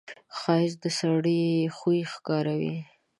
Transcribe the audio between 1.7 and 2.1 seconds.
خوی